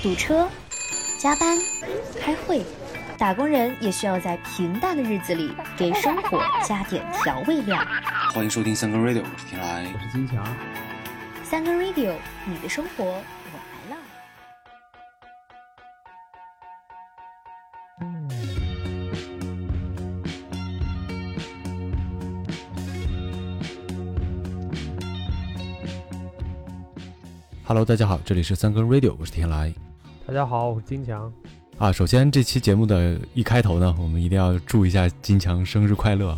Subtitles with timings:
[0.00, 0.48] 堵车、
[1.18, 1.58] 加班、
[2.20, 2.62] 开会，
[3.18, 7.76] 打工人也需要在平淡的日子里给生活加点调味料。
[8.32, 10.46] 欢迎收听三个 radio，我是天来，我是金强。
[11.42, 12.12] 三个 radio，
[12.44, 13.20] 你的生活
[27.68, 29.70] Hello，大家好，这里是三更 radio，我是天来。
[30.26, 31.30] 大家好，我是金强。
[31.76, 36.28] 啊，首先这期节目的一开头呢，我们一定要祝一下金强生日快乐。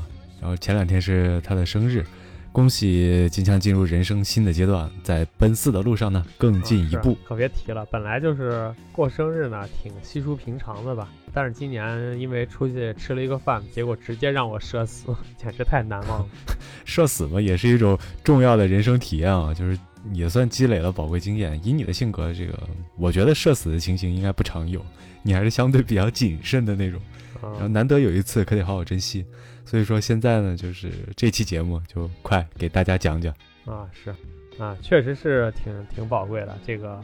[0.41, 2.05] 然后前两天是他的生日，
[2.51, 7.11] 恭喜金强进入人生新的阶段，在奔四的路上呢更进一步。
[7.11, 11.09] 是可别提了，本来就是过生日呢，挺稀疏平常的吧。
[11.33, 16.27] 但是今年因为出去吃了一个饭，结果直接让我社死，简直太难忘了。
[16.85, 19.79] 社死嘛，也是一种重要的人生体验啊，就是
[20.13, 21.61] 也算积累了宝贵经验。
[21.65, 22.59] 以你的性格，这个
[22.97, 24.85] 我觉得社死的情形应该不常有，
[25.23, 27.01] 你还是相对比较谨慎的那种。
[27.43, 29.25] 然后嗯，难得有一次，可得好好珍惜。
[29.65, 33.33] 所以说现在呢，就是这期节目就快给大家讲讲。
[33.65, 34.15] 啊是，
[34.59, 36.59] 啊确实是挺挺宝贵的。
[36.67, 37.01] 这个，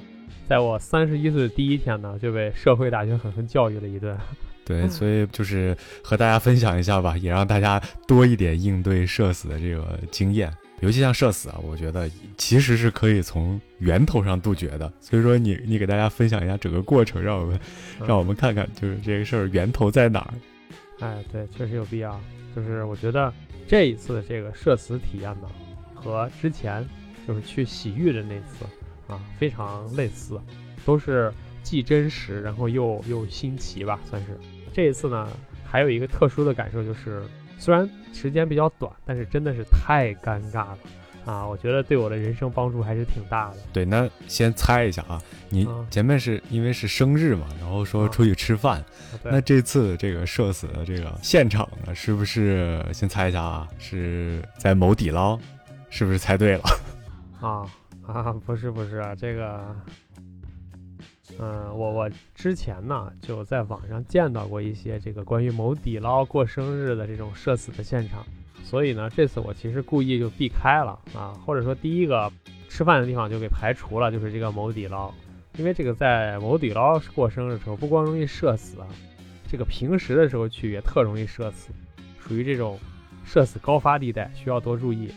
[0.48, 4.17] 在我三十一岁的第一天呢，就被社会大学狠狠教育了一顿。
[4.65, 10.53] 对，所以就是和大家分享一下吧，也让大家多一点应对社死的这个经验。
[10.81, 14.93] 尤其像社死啊，我觉得其实是可以从源头上杜绝的。
[15.01, 17.59] 所以说你，你给大家分享一下整个过程，让我们
[18.01, 20.35] 嗯让我们看看，就是这个事儿源头在哪儿。
[21.01, 22.21] 哎，对，确实有必要。
[22.55, 23.33] 就是我觉得
[23.67, 25.49] 这一次的这个社死体验呢，
[25.95, 26.87] 和之前
[27.27, 28.65] 就是去洗浴的那次
[29.07, 30.41] 啊，非常类似，
[30.85, 31.33] 都是
[31.63, 34.39] 既真实，然后又又新奇吧，算是。
[34.73, 35.29] 这一次呢，
[35.65, 37.23] 还有一个特殊的感受就是，
[37.59, 40.79] 虽然时间比较短，但是真的是太尴尬了
[41.25, 41.47] 啊！
[41.47, 43.57] 我觉得对我的人生帮助还是挺大的。
[43.73, 48.85] 对，那先猜一下啊，你嗯前面是因为是生日嘛，然后说啊出去吃饭，啊
[49.25, 53.69] 那这次这个社死的这个现场呢，是不是先猜一下啊？
[53.79, 55.39] 是在某底捞，
[55.91, 56.63] 是不是猜对了？
[57.41, 57.67] 啊
[58.07, 59.75] 啊，不是不是，啊这个，
[61.39, 68.24] 嗯、我我之前呢就在网上见到过一些这个关于某底捞过生日的这种社死的现场，
[68.64, 72.33] 所以呢，这次我其实故意就避开了啊，或者说第一个
[72.69, 75.13] 吃饭的地方就给排除了，就是这个某底捞，
[75.58, 78.89] 因为这个在某底捞过生日的时候，不光容易社死啊，
[79.51, 81.70] 这个平时的时候去也特容易社死，
[82.18, 82.79] 属于这种
[83.24, 85.13] 社死高发地带，需要多注意。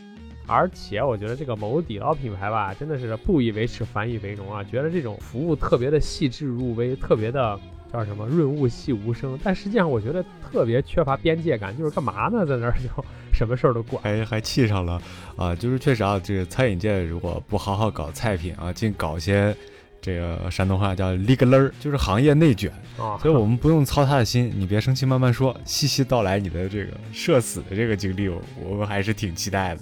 [0.50, 4.64] 而且我觉得这个某底捞品牌吧，真的是不以为耻反以为荣啊！
[4.64, 7.58] 觉得这种服务特别的细致入微，特别的
[7.94, 9.40] 叫什么润物细无声。
[9.44, 12.44] 但实际上我觉得特别缺乏边界感，就是干嘛呢？
[12.48, 14.02] 在那儿就什么事儿都管。
[14.02, 15.00] 还还气上了
[15.36, 15.56] 啊！
[15.56, 19.56] 就是确实啊，这个餐饮界如果不好好搞菜品啊，净搞些
[20.02, 22.72] 这个山东话叫“立个勒儿”，就是行业内卷。
[22.98, 29.82] 啊， 所以我们不用操他的心，你别生气，慢慢说，细细道来你的这个社死的这个经历，我我们还是挺期待的。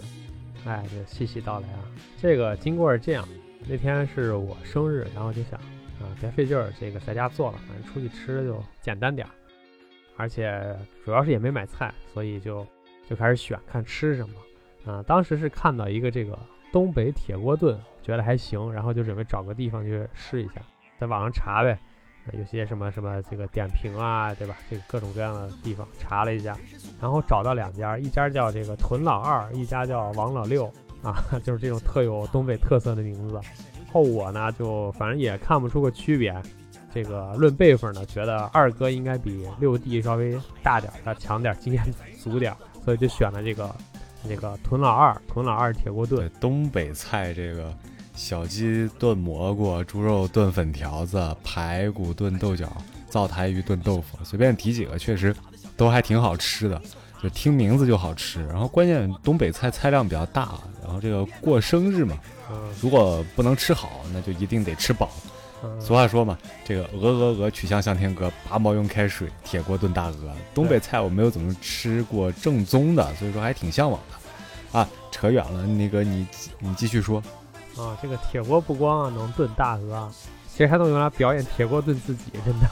[0.67, 1.79] 哎，对，细细道来啊。
[2.21, 3.27] 这个经过是这样，
[3.67, 5.57] 那天是我生日，然后就想
[6.01, 9.31] 啊，别费劲儿，这个在家做了，反正出去吃就简单点儿。
[10.17, 12.67] 而且主要是也没买菜，所以就
[13.07, 14.91] 就开始选看吃什么。
[14.91, 16.37] 啊，当时是看到一个这个
[16.71, 20.61] 东北铁锅炖，觉得还行，然后就准备找个地方去试一下，
[20.99, 21.77] 在网上查呗。
[22.33, 24.57] 有些什么什么这个点评啊，对吧？
[24.69, 26.57] 这个各种各样的地方查了一下，
[27.01, 30.65] 然后找到两家，一家叫这个屯老二，一家叫王老六
[31.01, 33.39] 啊， 就是这种特有东北特色的名字。
[33.91, 36.35] 后我呢就反正也看不出个区别，
[36.93, 41.81] 这个论辈分呢，觉得二哥应该比六弟稍微大点儿，他强点儿，经验
[42.21, 43.73] 足点儿，所以就选了这个
[44.27, 46.29] 这个屯老二，屯老二铁锅炖。
[46.39, 47.73] 东北菜这个
[48.17, 52.67] 小鸡炖蘑菇、猪肉炖粉条子、排骨炖豆角、
[53.07, 55.33] 灶台鱼炖豆腐，随便提几个，确实
[55.77, 56.81] 都还挺好吃的。
[57.21, 62.17] 就听名字就好吃，然后关键东北菜菜量比较大，然后这个过生日嘛，
[62.51, 65.09] 嗯如果不能吃好，那就一定得吃饱。
[65.63, 70.15] 嗯，俗话说嘛，这个鹅鹅鹅曲项向天歌，拔毛用开水，铁锅炖大鹅。
[70.53, 74.79] 东北菜我没有怎么吃过正宗的，所以说还挺向往的。
[74.79, 76.27] 啊，扯远了，那个你
[76.59, 77.21] 你继续说。
[77.77, 80.11] 啊，这个铁锅不光啊能炖大鹅啊，
[80.47, 82.67] 其实还能用来表演铁锅炖自己，真的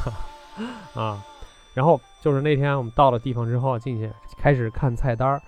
[1.00, 1.24] 啊。
[1.74, 5.42] 然后就是那天我们到了地方之后进去开始看菜单儿，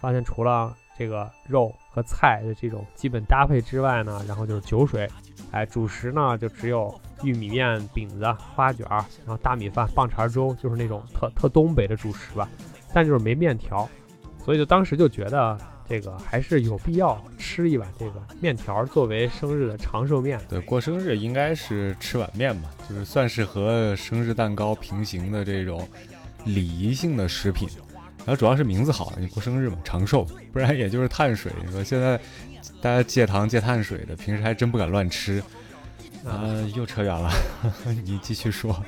[0.00, 5.08] 发现除了这个肉和菜的这种基本搭配之外呢，然后就是酒水，
[5.50, 8.24] 哎，主食呢就只有玉米面饼子、
[8.54, 12.48] 花卷儿，然后大米饭、棒碴粥，就是那种特特东北的主食吧，
[12.94, 13.88] 但就是没面条，
[14.44, 15.58] 所以就当时就觉得。
[15.92, 20.40] 这个还是有必要吃一碗这个面条作为生日的长寿面。
[20.48, 25.86] 对，过生日应该是吃碗面嘛，就是算是和生日蛋糕平行的这种
[26.46, 27.68] 礼仪性的食品。
[28.20, 31.52] 然后主要是名字好，你过生日嘛，长寿，不然也就是碳水。
[31.62, 32.18] 你说现在
[32.80, 35.42] 大家戒糖戒碳水的，平时还真不敢乱吃。
[36.24, 36.40] 啊，
[36.74, 37.30] 又扯远了，
[38.02, 38.82] 你继续说。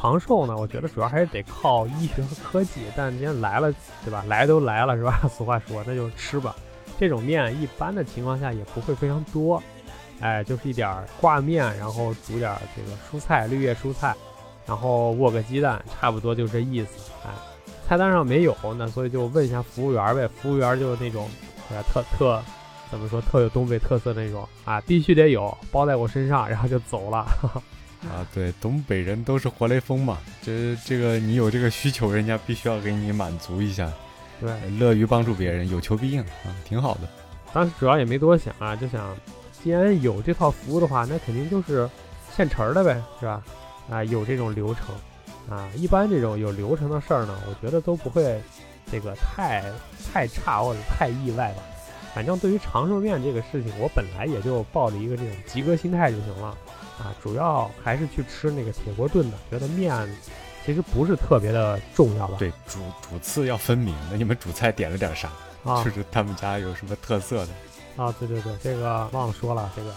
[0.00, 2.80] 长寿呢，我觉得主要还是得靠医学和科技。
[2.96, 3.70] 但今天来了，
[4.02, 4.24] 对吧？
[4.26, 5.20] 来都来了，是吧？
[5.28, 6.56] 俗话说，那就吃吧。
[6.98, 9.62] 这种面一般的情况下也不会非常多，
[10.20, 14.16] 哎，就是一点挂面，然后煮点这个蔬菜，绿叶蔬菜，
[14.66, 17.10] 然后握个鸡蛋，差不多就这意思。
[17.26, 17.30] 哎，
[17.86, 20.26] 菜单上没有，那所以就问一下服务员呗。
[20.28, 21.28] 服务员就是那种，
[21.92, 22.42] 特特。
[22.90, 27.24] 怎么说特有东北特色那种啊，必须得有包在我身上，然后就走了。
[28.02, 33.92] 啊，对，东北人都是活雷锋嘛，这这个你有这个需求，人家必须要给你满足一下。
[34.40, 37.00] 对，乐于帮助别人，有求必应啊，挺好的。
[37.52, 39.14] 当时主要也没多想啊，就想
[39.62, 41.88] 既然有这套服务的话，那肯定就是
[42.34, 43.42] 现成的呗，是吧？
[43.90, 44.94] 啊，有这种流程
[45.54, 48.40] 啊，一般这种有流程的事儿呢，我觉得都不会
[48.90, 49.62] 这个太
[50.10, 51.62] 太差或者太意外吧。
[52.14, 56.56] 反正对于长寿面这个事情，我本来也就抱着一个这种及格心态就行了，
[57.00, 60.06] 啊，主要还是去吃那个铁锅炖的，觉得面
[60.64, 62.36] 其实不是特别的重要吧？
[62.38, 63.94] 对，主主次要分明。
[64.10, 65.30] 那你们主菜点了点啥？
[65.64, 67.52] 啊，就是他们家有什么特色的？
[68.02, 69.90] 啊，对对对，这个忘了说了，这个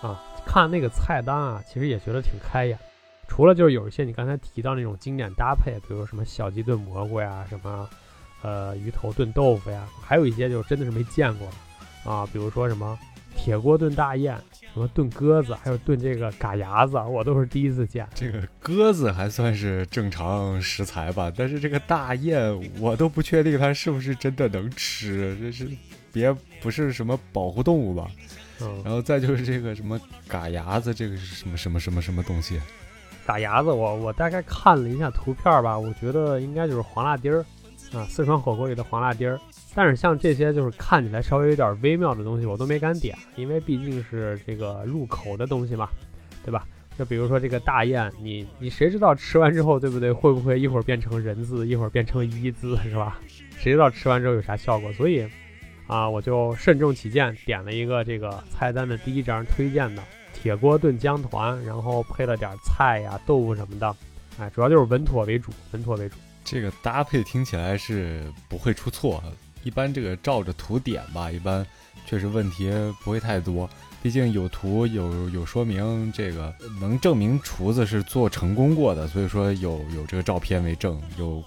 [0.00, 2.78] 啊，看那个菜单啊，其实也觉得挺开眼。
[3.28, 7.88] 除了就是有一些你刚才提到那种经典搭配，比如什么小鸡炖蘑菇呀，什么。
[8.42, 11.48] 呃，鱼头炖豆腐呀，还有一些就真的是没见过
[12.04, 12.96] 啊，比如说什么
[13.36, 14.36] 铁锅炖大雁，
[14.72, 18.06] 什么炖鸽子，还有炖这个嘎牙子，我都是第一次见。
[18.14, 25.68] 这个鸽子还算是正常食材吧，但是这个大雁我都不确定它是不是真的能吃，这是
[26.12, 28.10] 别不是什么保护动物吧？
[28.60, 32.60] 嗯，然后再就是这个什么嘎牙子，这个是什么什么什么什么东西？
[33.26, 37.44] 嘎牙子，我我大概看了一下图片吧，我觉得应该就是黄辣丁儿。
[37.92, 39.38] 啊，四川火锅里的黄辣丁儿，
[39.74, 45.88] 但是像这些就是看起来稍微有点微妙的东西，我都没敢点，因为毕竟是这个入口的东西嘛，
[46.44, 46.66] 对吧？
[46.98, 50.10] 就比如说这个大雁，你你谁知道吃完之后，对不对？
[50.10, 53.20] 会不会一会儿变成人字，一会儿变成一字，是吧？
[53.58, 54.90] 谁知道吃完之后有啥效果？
[54.94, 55.28] 所以
[55.86, 60.02] 啊，我就慎重起见，点了一个这个菜单的第一张推荐的
[60.32, 63.94] 铁锅炖姜团，然后配了点菜呀、豆腐什么的，
[64.38, 66.16] 哎，主要就是稳妥为主，稳妥为主。
[66.46, 69.22] 这个搭配听起来是不会出错，
[69.64, 71.66] 一般这个照着图点吧，一般
[72.06, 72.70] 确实问题
[73.02, 73.68] 不会太多。
[74.00, 81.42] 毕竟有图有有说明，这个能证明厨子是做成功过的，所以说有有这个照片为证，有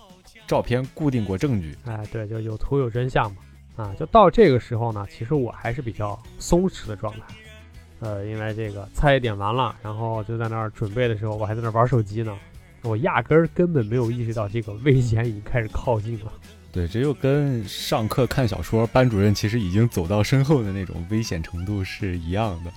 [0.46, 1.78] 照片固定过证据。
[1.86, 3.38] 哎，对，就有图有真相嘛。
[3.78, 7.20] 啊，就到这个时候呢，其实我还是比较松弛的状态。
[8.02, 12.38] 呃，因为这个菜也点完了，然后就在那儿准备的时候，我还在那儿玩手机呢。
[12.84, 16.32] 我压根儿根本没有意识到这个危险已经开始靠近了。
[16.72, 22.72] 对，这就跟上课看小说，班主任其实已经走到身后的那种危险程度是一样的。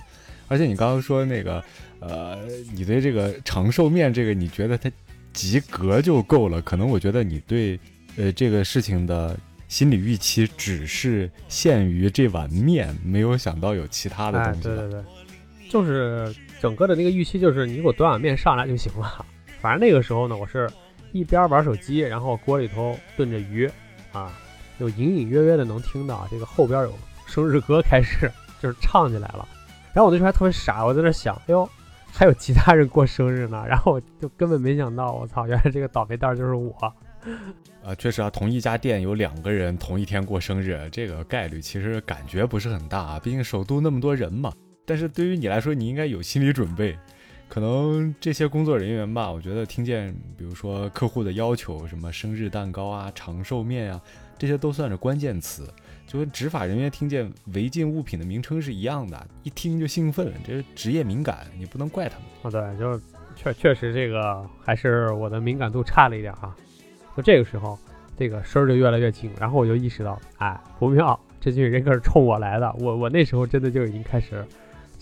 [0.47, 1.63] 而且你刚刚说那个，
[1.99, 2.39] 呃，
[2.73, 4.91] 你对这个长寿面这个，你觉得它
[5.31, 6.61] 及格就够了？
[6.61, 7.79] 可能我觉得你对，
[8.17, 14.61] 呃，这个事情的心理预期只是限于这碗面，没有想到有其他的东西。
[14.63, 15.03] 对对对，
[15.69, 19.25] 就是整个的那个预期就是你给我端碗面上来就行了。
[19.63, 20.69] 反正那个时候呢，我是
[21.13, 23.65] 一边玩手机，然后锅里头炖着鱼，
[24.11, 24.37] 啊，
[24.77, 26.93] 就隐隐约约的能听到这个后边有
[27.25, 28.29] 生日歌开始，
[28.61, 29.47] 就是唱起来了。
[29.93, 31.69] 然后我那时候还特别傻，我在那想，哎呦，
[32.11, 33.63] 还有其他人过生日呢。
[33.65, 36.75] 然后我就根本没想到，我操，原来这个倒霉蛋就是我。
[37.85, 44.51] 啊，确实啊，同一家店有两个人同一天过生日，这个概率其实感觉不是很大啊，毕竟首都那么多人嘛。
[44.85, 46.99] 但是对于你来说，你应该有心理准备。
[47.53, 54.01] 可能这些工作人员吧，我觉得听见，比如说客户的要求，什么生日蛋糕啊、长寿面啊，
[54.39, 55.71] 这些都算是关键词，
[56.07, 62.27] 就跟执法人员听见违禁物品的名称是一样的，一听就兴奋，这是职业敏感，你不能怪他们。
[62.41, 62.99] 啊，对，就是
[63.35, 66.55] 确确实这个还是我的敏感度差了一点哈。
[67.15, 67.77] 就这个时候，
[68.17, 72.73] 这个声儿就越来越近，然后我就意识到，哎，不妙，这群人可是冲我来的。
[72.79, 74.43] 我我那时候真的就已经开始。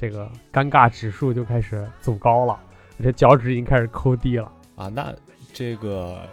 [0.01, 2.59] 这个尴尬指数就开始走高了，
[2.97, 4.87] 我这脚趾已经开始抠地了啊！
[4.87, 5.13] 那
[5.53, 6.27] 这个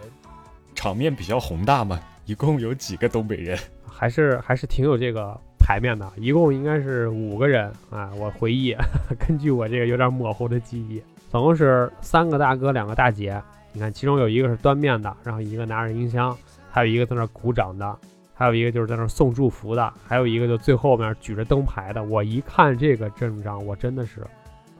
[0.73, 1.99] 场面比较宏大嘛？
[2.25, 3.55] 一共有几个东北人？
[3.87, 8.09] 还是还是挺有这个排面的，一共应该是五个人啊！
[8.17, 8.75] 我回忆，
[9.19, 10.99] 根据我这个有点模糊的记忆，
[11.29, 13.39] 总共是三个大哥，两个大姐。
[13.71, 16.35] 你看，其中有一个是端面的，然后一个拿着音箱，
[16.71, 17.99] 还有一个在那鼓掌的。
[18.39, 22.01] 还有一个就是在那儿送祝福的，还有一个就最后面举着灯牌的。
[22.01, 24.25] 我一看这个阵仗，我真的是，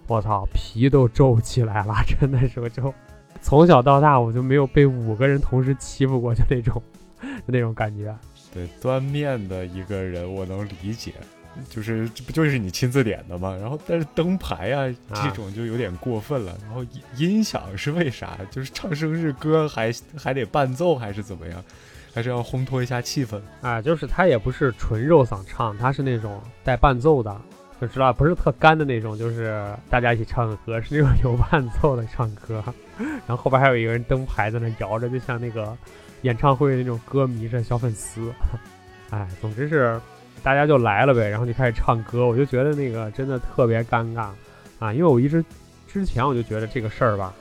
[0.08, 2.94] 我操，皮都皱起来了， 真的是，我就
[3.42, 6.82] 从小到大我就没有被五个人同时欺负过，就那种，
[7.22, 8.16] 就那种感觉。
[8.54, 11.14] 对，端面的一个人我能理解。
[11.70, 13.54] 就是这不就是你亲自点的吗？
[13.60, 16.58] 然后但是灯牌啊这种就有点过分了。
[16.64, 16.82] 然后
[17.18, 18.38] 音音响是为啥？
[18.50, 21.62] 就是唱生日歌还还得伴奏还是怎么样？
[22.14, 23.82] 还是要烘托一下气氛啊？
[23.82, 27.36] 就是他也不是纯肉嗓唱，他是那种带伴奏的，
[27.80, 32.64] 就知道不是特干的那种，就是大家一起唱的歌，是那种有伴奏的唱歌。
[32.98, 35.76] 然后后边还有一个人灯牌在那摇着，就像那个
[36.22, 38.32] 演唱会那种歌迷的小粉丝。
[39.10, 40.00] 哎，总之是。
[40.42, 44.30] 大家就来了呗，然后就开始唱歌，我就觉得那个真的特别尴尬
[44.80, 45.44] 啊，因为我一直
[45.86, 47.34] 之前我就觉得这个事儿吧，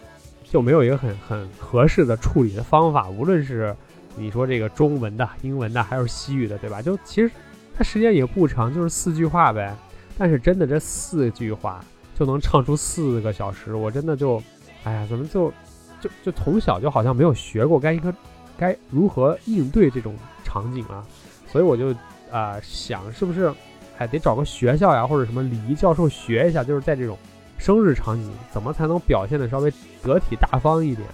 [0.42, 3.72] 就没有一个很很合适的处理的方法，无论是
[4.18, 6.82] 你说这个中文的、英文的，还有西语的，对吧？
[6.82, 7.30] 就其实
[7.76, 9.74] 它时间也不长，就是四句话呗，
[10.16, 11.84] 但是真的这四句话
[12.18, 14.42] 就能唱出四个小时，我真的就，
[14.84, 15.52] 哎呀，怎么就
[16.00, 18.12] 就就从小就好像没有学过该应该
[18.58, 21.06] 该如何应对这种场景啊，
[21.46, 21.94] 所以我就。
[22.30, 23.50] 啊，想是不是
[23.96, 27.16] 还得找个学校呀，或者什么礼仪教授学一下，就是在这种
[27.56, 29.72] 生日场景，怎么才能表现的稍微
[30.02, 31.08] 得体大方一点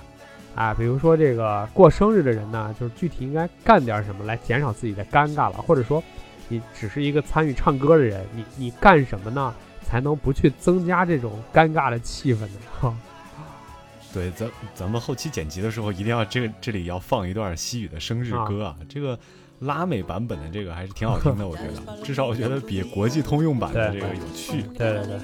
[0.54, 0.75] 啊？
[0.75, 6.02] 比如说这个过生日的人呢，就是具体应该干点什么来减少自己的尴尬了，或者说
[6.49, 12.58] 你只是一个参与唱歌的人，你你干什么呢，才能不去增加这种尴尬的气氛呢？
[12.80, 12.94] 哈，
[14.12, 19.18] 对，咱咱们后期剪辑的时候，一定要这个这里要放一段西语的生日歌啊，这个。
[19.61, 24.62] 拉美版本的这个还是挺好听的，我觉得， 至少我觉得比国际通用版的这个有趣。
[24.76, 25.18] 对对对。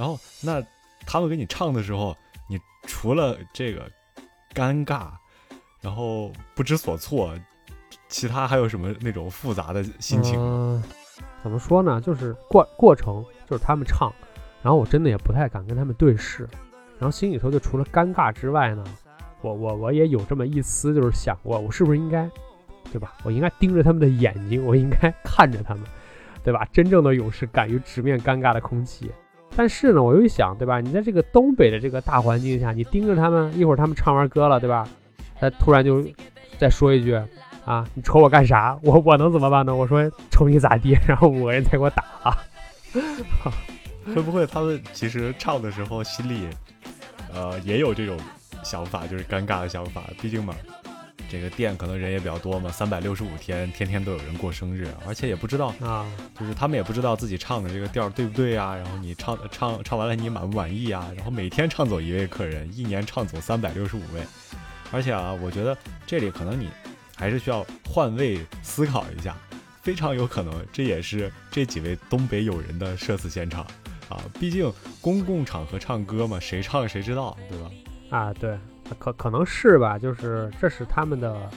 [0.00, 0.64] 然后，那
[1.06, 2.16] 他们给你唱的时候，
[2.48, 3.86] 你除了这个
[4.54, 5.10] 尴尬，
[5.82, 7.34] 然后不知所措。
[8.08, 10.82] 其他还有什么那种复杂的心情？
[11.42, 12.00] 怎么说呢？
[12.00, 14.10] 就是过过程，就是他们唱，
[14.62, 16.48] 然后我真的也不太敢跟他们对视，
[16.98, 18.82] 然后心里头就除了尴尬之外呢，
[19.42, 22.26] 我我我也有这么一丝，就是想过我是不是应该，
[22.90, 23.12] 对吧？
[23.22, 25.84] 我应该盯着他们的眼睛，我应该看着他们，
[26.42, 26.66] 对吧？
[26.72, 29.12] 真正的勇士敢于直面尴尬的空气。
[29.56, 30.80] 但是呢，我又一想，对吧？
[30.80, 34.88] 你在这个东北的这个大环境下，你盯着他们，一会儿他们唱完歌了，对吧？
[35.38, 36.04] 他突然就
[36.58, 37.20] 再说一句。
[37.66, 38.76] 啊，你瞅我干啥？
[38.82, 39.72] 我我能怎么办呢？
[39.72, 42.04] 我说瞅你咋地，然后五个人再给我打。
[44.06, 46.48] 会不会他们其实唱的时候心里，
[47.32, 48.16] 呃，也有这种
[48.64, 50.02] 想法，就是尴尬的想法？
[50.20, 50.54] 毕竟嘛，
[51.30, 58.74] 这个店可能人也比较多嘛，三百六十五天，天天都有人过生日，而且也不知道啊，就是他们也不知道自己唱的这个调对不对啊。
[58.74, 61.10] 然后你唱唱唱完了，你满不满意啊？
[61.16, 64.20] 然后每天唱走一位客人，一年唱走三百六十五位，
[64.90, 66.68] 而且啊，我觉得这里可能你。
[67.16, 69.36] 还是需要换位思考一下，
[69.82, 73.60] 非常有可能这也是这几位东北友人的社死现场
[74.08, 74.16] 啊！
[74.40, 74.72] 毕竟
[75.02, 77.70] 公共场合唱歌嘛，谁唱谁知道，对吧？
[78.08, 78.58] 啊，对，
[78.98, 81.48] 可可能是吧，就是这是他们的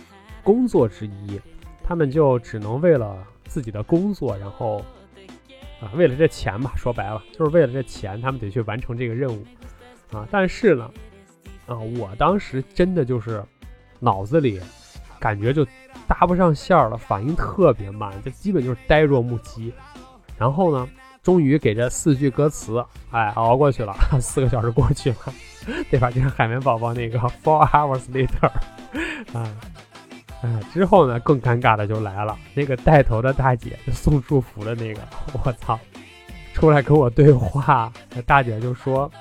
[0.44, 1.40] 工作之一，
[1.84, 4.84] 他们就只能为了自己的工作，然后
[5.82, 9.46] 啊，为了这钱吧，说白了就是为了这钱，他们得去完成这个任务
[10.12, 10.28] 啊。
[10.30, 10.92] 但是呢，
[11.68, 13.44] 啊，我当时真的就是
[14.00, 14.60] 脑子里。
[15.20, 15.66] 感觉就
[16.06, 19.74] 搭不上线了，反应特别慢，就基本就是呆若木鸡。
[20.38, 20.86] 然后呢，
[21.22, 23.96] 终于给这四句歌词，哎，熬过去了。
[24.20, 25.34] 四个小时过去了，
[25.90, 26.10] 对吧？
[26.12, 28.52] 就像海绵宝宝那个 Four Hours Later，
[29.38, 29.48] 啊，
[30.42, 35.02] 哎，之后呢，更尴尬的就来了，那个带头的大姐就送祝福的那个，
[35.44, 35.80] 我操，
[36.54, 39.12] 出来跟我对话，那大姐就说。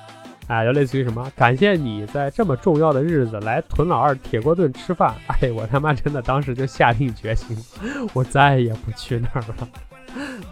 [0.47, 1.31] 哎，就类似于什么？
[1.37, 5.15] 感谢你在这么重要的日子来屯老二铁锅炖吃饭。
[5.27, 7.57] 哎，我他妈真的当时就下定决心，
[8.13, 9.69] 我再也不去那儿了。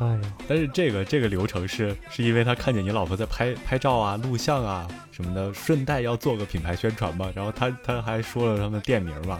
[0.01, 7.31] 哎呀，但是这个这个流程是是因为他看见你老婆在拍拍照啊、录像啊什么的，顺带要做个品牌宣传嘛。
[7.35, 9.39] 然后他他还说了他们店名嘛，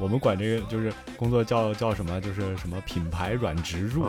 [0.00, 4.02] 我们管这个就是工作叫叫什么，就是什么品牌软植入。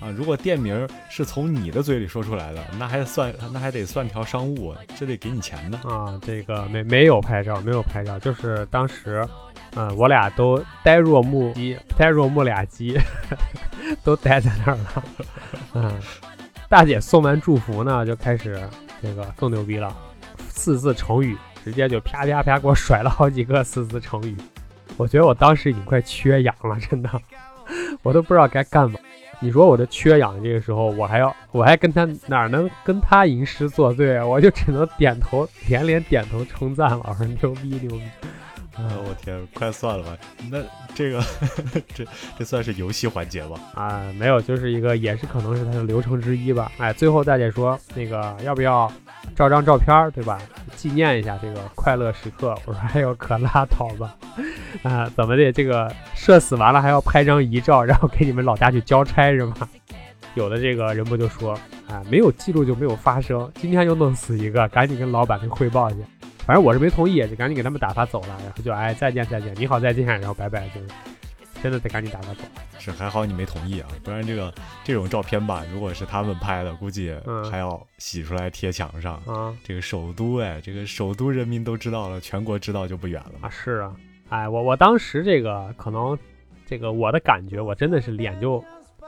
[0.00, 5.80] 啊，如果店名是从你的嘴里说出来的，那还算，那还得算条商务，这得给你钱呢。
[5.84, 9.26] 啊，这个没没有拍照，没有拍照，就是当时，
[9.76, 12.98] 嗯，我俩都呆若木鸡，呆若木俩鸡，
[14.04, 15.04] 都呆在那儿了。
[15.74, 15.92] 嗯，
[16.68, 18.62] 大姐送完祝福呢，就开始
[19.02, 19.94] 这个更牛逼了，
[20.48, 24.36] 四字成语，直接就啪啪啪给我甩了好几个四字成语。
[24.96, 27.10] 我觉得我当时已经快缺氧了，真的。
[28.02, 28.98] 我都不知道该干嘛。
[29.40, 34.24] 你说我这缺氧这个时候，我还要我还跟他哪能跟他吟诗作对啊？
[34.24, 38.04] 我就只能点头连连点头称赞老师牛逼牛逼。
[38.76, 40.18] 啊， 我天，快算了吧！
[40.50, 40.58] 那
[40.94, 41.22] 这个
[41.94, 42.04] 这
[42.38, 43.56] 这算是游戏环节吧？
[43.74, 46.70] 啊，没有，就是一个也是可能是它的流程之一吧。
[46.78, 48.90] 哎，最后大姐说那个要不要
[49.36, 50.40] 照张照片，对吧？
[50.76, 52.54] 纪念一下这个快乐时刻。
[52.66, 54.16] 我说还有可拉倒吧。
[54.82, 55.52] 啊，怎么的？
[55.52, 59.54] 这个社死完了还要拍张遗照，然后给你们老家去交差是吗？
[60.34, 61.52] 有的这个人不就说
[61.88, 65.98] 啊，没有记录就没有发生，今天又弄死一个，赶紧跟老板去汇报去。
[66.46, 70.80] 反正我是没同意，就赶紧给他们打发走了，然后就哎再见再见，你好再见，然后拜拜，就
[71.62, 72.42] 真的得赶紧打发走。
[72.78, 74.52] 是还好你没同意啊，不然这个
[74.84, 77.16] 这种照片吧，如果是他们拍的，估计
[77.50, 79.56] 还要洗出来贴墙上啊。
[79.64, 83.48] 这个首都哎，这个首都人民都知道了，全国知道就不远了啊。
[83.48, 83.96] 是啊，
[84.28, 86.18] 哎我我当时这个可能
[86.66, 88.62] 这个我的感觉，我真的是脸就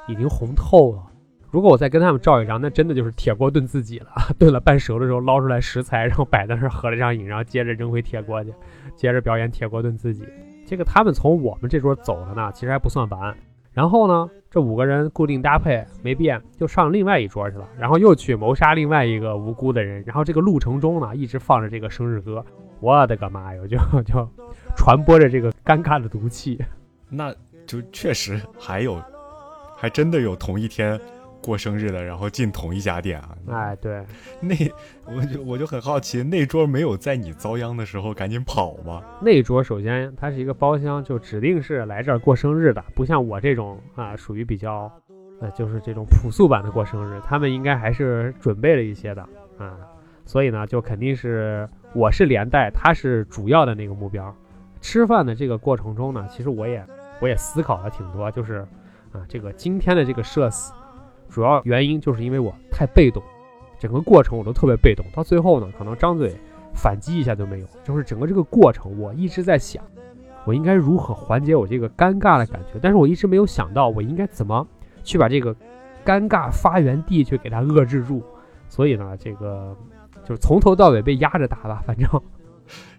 [0.09, 1.03] 已经红透了。
[1.51, 4.09] 如果我再跟他们照一张，那真的就是铁锅炖自己了。
[4.39, 8.53] 炖了半熟的时候捞出来食材，然后摆在那儿合了张影，然后接着扔回铁锅去，
[8.95, 10.27] 接着表演铁锅炖自己。
[10.67, 13.35] 这个他们从我们这桌走了呢，其实还不算完。
[13.73, 20.03] 然后呢，这五个人固定搭配没变，就上另外一桌去了，然后又去谋杀另外一个无辜的人。
[20.07, 22.45] 然后这个路程中呢，一直放着这个生日歌。
[22.81, 24.29] 我的个妈哟，就就
[24.77, 26.59] 传播着这个尴尬的毒气。
[27.09, 27.35] 那
[27.67, 29.01] 就确实还有，
[29.77, 30.99] 还真的有同一天。
[31.47, 33.37] 过生日的，然后进同一家店啊！
[33.49, 34.05] 哎，对，
[34.41, 34.55] 那
[35.05, 39.01] 我就我就很好奇，那桌没有在你遭殃的时候赶紧跑吗？
[39.23, 44.91] 那桌首先它是一个包厢，就指定是来这儿过生日的，不像我这种啊，属于比较
[45.41, 49.23] 呃，就是这种朴素版的过生日，他们应该还是准备了一些的
[49.57, 49.79] 啊，
[50.25, 54.35] 所以呢，就肯定是我是连带，他是主要的那个目标。
[54.81, 56.85] 吃饭的这个过程中呢，其实我也
[57.21, 58.67] 我也思考了挺多，就是
[59.13, 60.73] 啊，这个今天的这个社死。
[61.29, 63.23] 主要原因就是因为我太被动，
[63.79, 66.35] 整个过程我都特别被动，到最后呢，可能张嘴
[66.75, 67.67] 反击一下都没有。
[67.85, 69.83] 就是整个这个过程，我一直在想，
[70.45, 74.67] 我应该如何缓解我这个尴尬的感觉，但是我一直没有想到我应该怎么
[75.03, 75.55] 去把这个
[76.05, 78.23] 尴尬发源地去给它遏制住。
[78.69, 79.77] 所以呢，这个
[80.25, 82.09] 就是从头到尾被压着打吧，反正。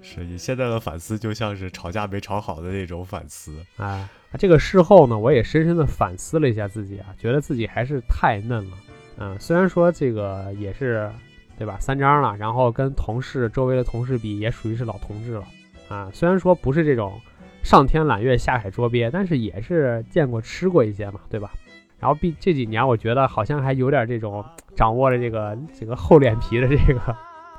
[0.02, 4.10] 是你现在的反思就像是吵架没吵好的那种反思啊！
[4.38, 8.78] 这个事后呢，我也深深的反思了一下自己啊，觉得自己还是太嫩了。
[9.18, 11.12] 嗯，虽然说这个也是，
[11.58, 11.78] 对吧？
[11.80, 15.48] 三张了，然后跟同事周围的同事比，也属于是老同志了
[15.90, 16.10] 啊。
[16.14, 17.20] 虽然说不是这种
[17.64, 21.52] 上天揽月下海捉鳖，但是也是见过吃过一些嘛，对吧？
[22.00, 27.18] 然后毕这几年，我觉得好像还有点这种掌握了这个这个厚脸皮的这个。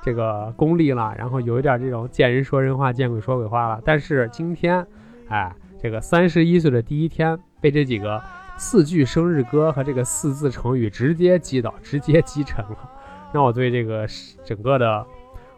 [0.09, 3.79] 这个功力了，然后有一点这种见人说人话，见鬼说鬼话了。
[3.85, 4.87] 但是今天，
[5.29, 8.18] 哎，这个三十一岁的第一天，被这几个
[8.57, 12.90] 四句生日歌和这个四字成语直接击倒，直接击沉了，
[13.35, 14.09] 让我对这个
[14.47, 15.07] 整个的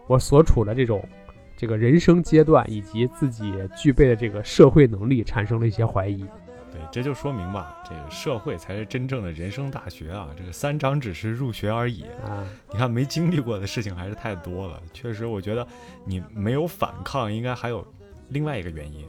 [0.08, 1.00] 我所处的这种
[1.56, 6.24] 这个人生阶段以及自己具备的这个社会能力产生了一些怀疑。
[6.80, 10.28] 对，这就说明吧，这个社会才是真正的人生大学啊！
[10.36, 12.46] 这个三章只是入学而已啊！
[12.72, 14.80] 你看，没经历过的事情还是太多了。
[14.92, 15.66] 确实，我觉得
[16.04, 17.86] 你没有反抗，应该还有
[18.28, 19.06] 另外一个原因。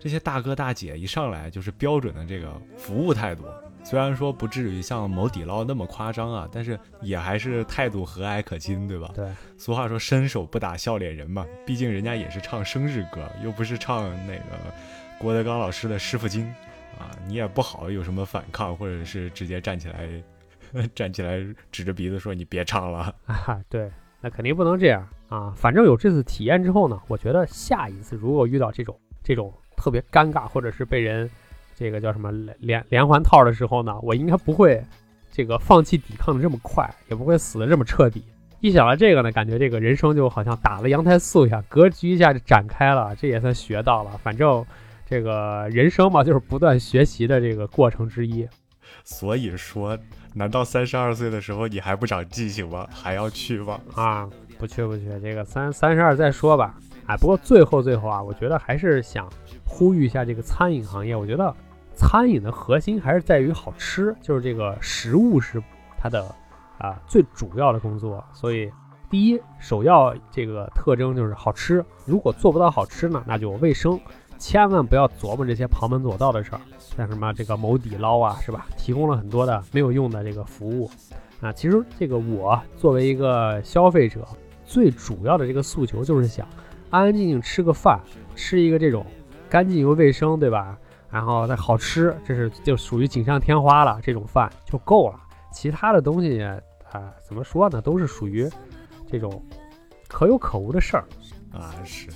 [0.00, 3.44] 这些大哥大姐一上来就是标准的这个服务态度，
[3.82, 9.10] 虽然说不至于像某底捞那么夸张啊，但是也还是态度和蔼可亲，对吧？
[9.12, 9.28] 对。
[9.56, 14.42] 俗话说“伸手不打笑脸人”嘛，毕竟人家也是唱生日歌，又不是唱那个
[15.18, 16.46] 郭德纲老师的《师傅经》。
[16.98, 20.08] 啊，你也不好有什么反抗，或者是直接站起来，
[20.96, 21.38] 站起来
[21.70, 23.62] 指着鼻子说你别唱了 啊！
[23.68, 23.88] 对，
[24.20, 25.54] 那肯定不能这样啊！
[25.56, 31.30] 反正有这次体验之后呢，我觉得下一次如果遇到这种这种特别尴尬，或者是被人
[31.76, 34.84] 这个叫什么连连环套的时候呢，我应该不会
[35.30, 38.24] 这个放弃抵抗的这么快，也不会死的这么彻底。
[38.58, 44.10] 一想到这个呢，感觉这个人生就好像打了羊胎素一样，格局一下就展开了，这也算学到了。
[44.20, 44.66] 反正。
[45.08, 48.46] 这个人生嘛， 就是不断学习的这个过程之一。
[49.04, 49.98] 所以说，
[50.34, 52.86] 难道三十二岁的时候你还不长记性吗？
[52.90, 53.80] 还要去吗？
[53.94, 56.74] 啊，不去不去，这个三三十二再说吧。
[57.06, 59.26] 哎，不过最后最后啊，我觉得还是想
[59.66, 61.16] 呼吁一下这个餐饮行业。
[61.16, 61.54] 我觉得
[61.94, 65.62] 餐饮的核心还是在于好吃，就是这个食物是
[65.96, 66.22] 它的
[66.78, 68.22] 啊最主要的工作。
[68.34, 68.70] 所以
[69.08, 71.82] 第一首要这个特征就是好吃。
[72.04, 73.98] 如果做不到好吃呢，那就卫生。
[74.38, 76.60] 千万不要琢磨这些旁门左道的事儿，
[76.96, 78.66] 像什么这个某底捞啊，是吧？
[78.76, 80.90] 提供了很多的没有用的这个服务
[81.40, 81.52] 啊。
[81.52, 84.26] 其实这个我作为一个消费者，
[84.64, 86.46] 最主要的这个诉求就是想
[86.90, 88.00] 安安静静吃个饭，
[88.34, 89.04] 吃一个这种
[89.50, 90.78] 干净又卫生，对吧？
[91.10, 95.18] 然后再好吃，这是就属于锦上添花了，这种饭就够了。
[95.52, 98.48] 其他的东西啊，怎么说呢，都是属于
[99.10, 99.42] 这种
[100.06, 101.04] 可有可无的事儿
[101.50, 101.74] 啊。
[101.82, 102.08] 是，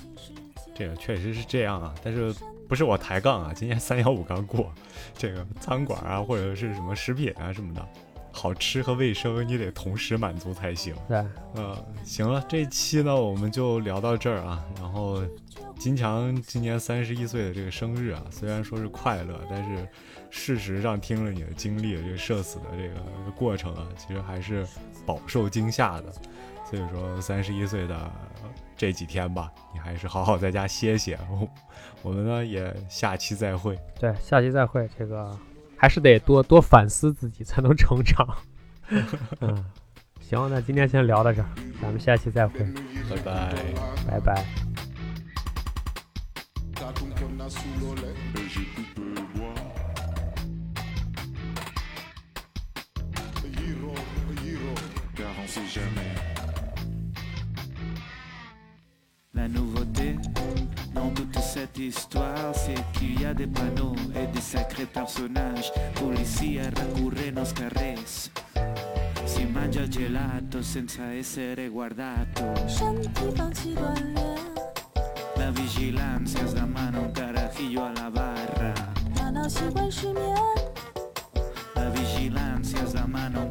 [0.73, 1.93] 这个确实是这样啊。
[2.03, 2.33] 但是
[2.67, 3.53] 不是我抬杠啊？
[3.53, 4.71] 今年三幺五刚过，
[5.17, 7.87] 这个餐馆啊，或者是什么食品啊什么的。
[8.35, 10.95] 好吃和卫生，你得同时满足才行。
[11.07, 11.23] 对，
[11.55, 14.65] 嗯，行了，这期呢我们就聊到这儿啊。
[14.79, 15.21] 然后，
[15.83, 19.85] 金强今年三十一岁的这个生日啊，虽然说是快乐，但是
[20.29, 24.65] 事实上听了你的经历，这个社死的这个过程啊，其实还是
[25.05, 26.05] 饱受惊吓的。
[26.63, 28.09] 所以说，三十一岁的
[28.77, 31.19] 这几天吧，你还是好好在家歇歇。
[32.01, 33.77] 我们呢也下期再会。
[33.99, 34.89] 对，下期再会。
[34.97, 35.37] 这个。
[35.75, 38.25] 还是得多多反思自己，才能成长。
[39.41, 39.65] 嗯，
[40.21, 41.49] 行，那今天先聊到这儿，
[41.81, 42.59] 咱们下期再会，
[43.09, 43.53] 拜拜，
[44.07, 44.72] 拜拜。
[47.49, 47.59] sous.
[48.35, 49.53] Et j'ai coupé bois.
[53.43, 53.93] Hiro,
[54.43, 54.75] Hiro,
[55.15, 56.15] car on sait jamais.
[59.33, 60.15] La nouveauté
[60.93, 65.71] dans toute cette histoire, c'est qu'il y a des panneaux et des sacrés personnages.
[65.95, 68.31] Policiers Polizia raccurreno scarresse.
[69.25, 72.53] Si mangia gelato senza essere guardato.
[75.35, 77.32] La vigilanza è da mano cara.
[77.59, 78.73] i jo a la barra.
[79.27, 80.81] En el següent somiat.
[81.75, 83.42] La vigilància es demana